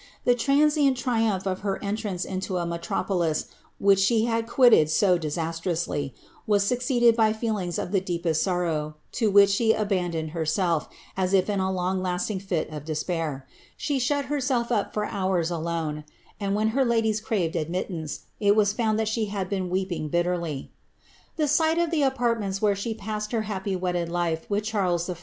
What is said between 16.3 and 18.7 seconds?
and when her ladies craved admittance, it